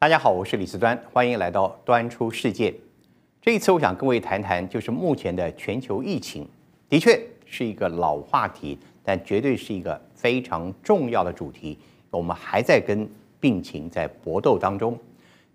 [0.00, 2.74] 大家好，我是李思端，欢迎来到端出世界。
[3.42, 6.48] 这一次，我想跟各位谈谈，就是目前的全球疫情，
[6.88, 11.78] 的确是一个老话题，但绝对是一个非常重要的主题。
[12.10, 13.06] 我们还在跟
[13.38, 14.98] 病情在搏斗当中。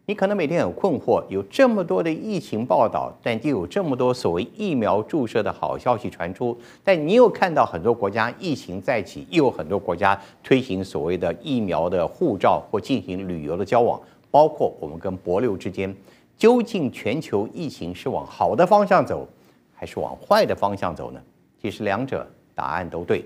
[0.07, 13.99] 你可能每天很困惑，有这么多的疫情报道，但又有这么多所谓疫苗注射的好消息传出，但你又看到很多国家疫情再起，又有很多国家推行所谓的疫苗的护照或进行旅游的交往。
[14.29, 15.95] 包括我们跟帛琉之间，
[16.37, 19.27] 究竟全球疫情是往好的方向走，
[19.73, 21.21] 还是往坏的方向走呢？
[21.59, 23.25] 其实两者答案都对。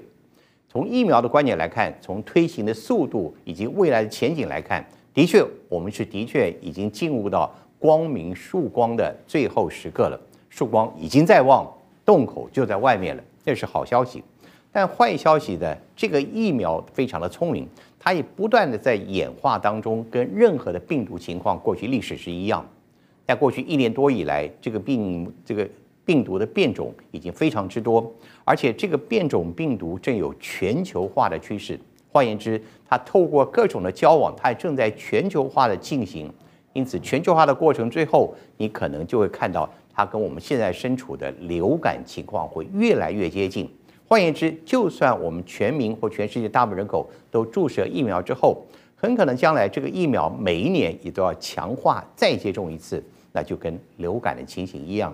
[0.69, 4.85] 从疫苗的观点来看，从推行的速度以及未来的前景来看，
[5.19, 10.17] 的确我们是的确已经进入到光明曙光的最后时刻了。
[10.49, 11.69] 曙光已经在望，
[12.05, 14.23] 洞口就在外面了，这是好消息。
[14.71, 17.67] 但坏消息的这个疫苗非常的聪明。
[17.99, 22.65] 它也不断的在演化当中，跟任何的病毒情况过去历史是一样。
[23.27, 25.67] 在过去一年多以来，这个病这个
[26.05, 28.09] 病毒的变种已经非常之多，
[28.45, 31.77] 而且这个变种病毒正有全球化的趋势。
[32.11, 36.31] 换言之，它透过各种的交往，它也正在全球化的进行。
[36.73, 43.69] 因此，全球化的过程最后，你可能就会看到它跟我们现在身处的流感情况会越来越接近。
[44.07, 48.65] 换言之，就算我们全民或全世界大部分人口都注射疫苗之后，
[48.95, 55.13] 很可能将来这个疫苗每一年也都要强化再接种一次，那就跟流感的情形一样。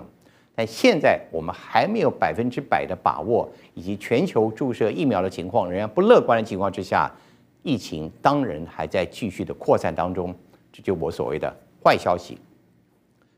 [0.56, 7.12] 但现在我们还没有百分之百的把握，以及全球注射疫苗的情况仍然不乐观的情况之下，
[7.62, 10.34] 疫情当然还在继续的扩散当中。
[10.72, 12.38] 这就我所谓的坏消息。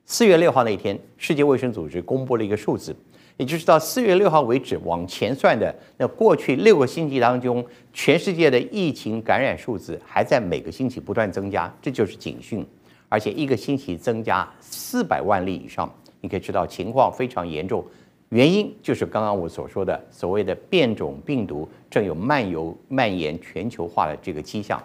[0.06, 2.96] 四月六号那天，世界卫生组织公布了一个数字。
[3.36, 12.66] 也就是到四月六号为止，往前算的那过去六个星期当中，全世界的疫情感染数字还在每个星期不断增加，这就是警讯，
[13.08, 15.88] 而且一个星期增加四百万例以上，
[16.22, 17.84] 你可以知道情况非常严重。
[18.30, 24.82] 原因就是刚刚我所说的所谓的变种病毒正有漫游蔓延全球化的这个迹象。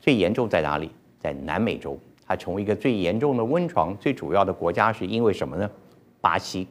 [0.00, 0.90] 最严重在哪里？
[1.18, 3.96] 在南美洲，它成为一个最严重的温床。
[3.98, 5.70] 最主要的国家是因为什么呢？
[6.20, 6.66] 巴西。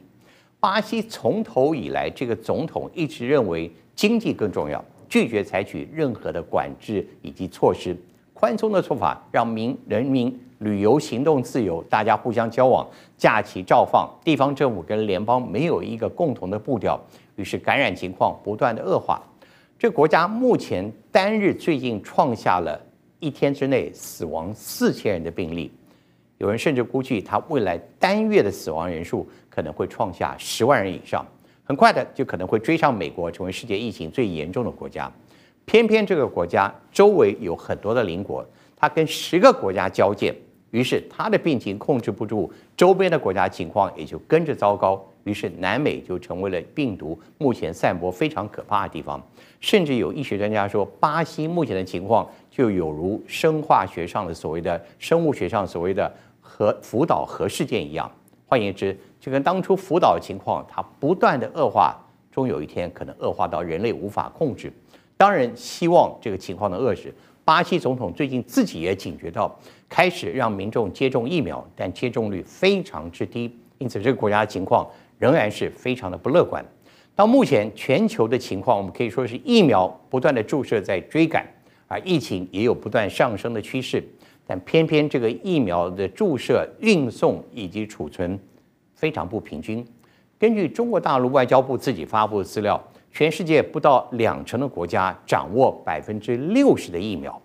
[0.58, 7.96] 巴西从头以来，这个总统一直认为经济更重要，拒绝采取任何的管制以及措施。
[8.34, 14.08] 宽松的做法让民人民旅游行动自由，大家互相交往，假期照放。
[14.22, 17.00] 地方政府跟联邦没有一个共同的步调，
[17.36, 19.22] 于是感染情况不断的恶化。
[19.78, 22.78] 这国家目前单日最近创下了
[23.20, 25.72] 一天之内死亡四千人的病例。
[26.36, 31.26] 有人甚至估计，他未来单月的死亡人数可能会创下十万人以上，
[31.64, 35.10] 很快的就可能会追上美国，成为世界疫情最严重的国家。
[35.64, 38.44] 偏偏这个国家周围有很多的邻国，
[38.76, 40.34] 它跟十个国家交界，
[40.70, 49.20] 于是他的病情控制不住，周边的国家情况也就跟着糟糕，于是南美就成为了病毒目前散播非常可怕的地方。
[49.60, 56.12] 甚至有医学专家说，巴西目前的情况就有如生化学上的所谓的生物学上所谓的。
[56.52, 58.10] 核福岛核事件一样，
[58.44, 61.96] 换言之，就跟当初福岛的情况，它不断的恶化，
[62.30, 64.70] 终有一天可能恶化到人类无法控制。
[65.16, 67.14] 当然，希望这个情况的遏制。
[67.50, 69.52] 巴西总统最近自己也警觉到，
[69.88, 74.88] 开始让民众接种疫苗，但接种率非常之低，因此这个国家的情况
[75.18, 76.64] 仍然是非常的不乐观。
[77.16, 81.44] 到目前，全球的情况，我们可以说是疫苗不断的注射在追赶，
[81.88, 84.00] 而疫情也有不断上升的趋势。
[84.46, 88.38] 但偏偏这个疫苗的注射、运送以及储存
[88.94, 89.84] 非常不平均。
[90.38, 92.80] 根据中国大陆外交部自己发布的资料，
[93.12, 97.40] 全世界不到两成的国家掌握百分之六十的疫苗。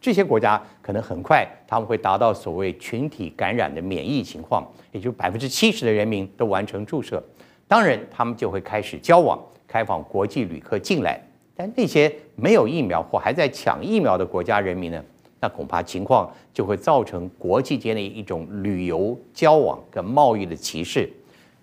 [0.00, 7.22] 这些国家可能很快他们会达到所谓群体感染的免疫情况，也就百分之七十的人民都完成注射。
[7.66, 11.20] 当然，他们就会开始交往、开放国际旅客进来。
[11.56, 15.02] 但那些没有疫苗或还在抢疫苗的国家人民呢？
[15.40, 21.10] 那恐怕情况就会造成国际间的一种旅游交往跟贸易的歧视。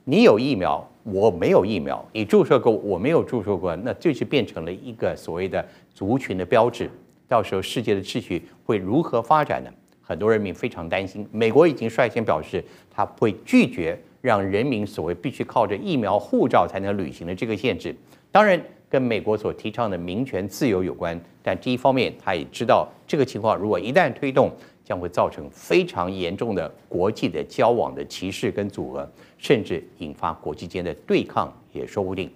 [0.05, 6.89] 你有疫苗，我没有疫苗；你注射过，我没有注射过，那这就变成了一个所谓的族群的标志。
[7.27, 9.69] 到时候世界的秩序会如何发展呢？
[10.01, 11.27] 很多人民非常担心。
[11.31, 17.95] 美国已经率先表示，他会拒绝让人民所谓必须靠着疫苗护照才能旅行的这个限制。
[18.31, 18.61] 当然。
[18.89, 24.51] 跟美国所提倡的民权自由有关，但这一方面，他也知道这个情况如果一旦推动，
[24.83, 29.07] 将会造成非常严重的国际的交往的歧视跟阻碍，
[29.37, 32.29] 甚至引发国际间的对抗也说不定。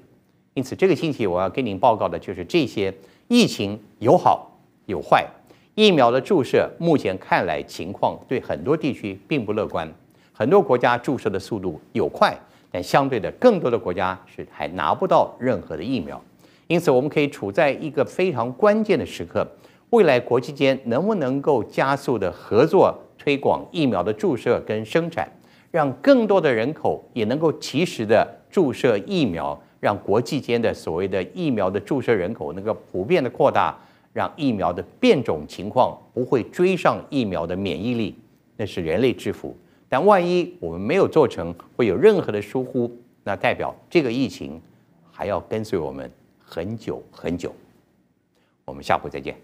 [0.54, 2.94] 因此，这个星期我要跟您报告的就是这些
[3.28, 4.52] 疫情有好
[4.86, 5.26] 有坏，
[5.76, 9.88] 疫苗的注射目前看来情况对很多地区并不乐观，
[10.34, 12.36] 很多国家注射的速度有快，
[12.72, 16.20] 但相对的更多的国家是还拿不到任何的疫苗。
[16.68, 19.48] 因此，我们可以处在一个非常关键的时刻，
[19.90, 25.32] 未来国际间能不能够加速的合作推广疫苗的注射跟生产，
[25.72, 33.78] 让更多的人口也能够及时的注射疫苗，让国际间的所谓的疫苗的注射人口能够普遍的扩大。
[34.14, 38.16] 让疫苗的变种情况不会追上疫苗的免疫力，
[38.56, 39.56] 那是人类之福。
[39.88, 42.92] 但万一我们没有做成，会有任何的疏忽，
[43.24, 44.60] 那代表这个疫情
[45.12, 46.12] 还要跟随我们
[46.44, 47.54] 很久很久。
[48.66, 49.38] 我们下回再见。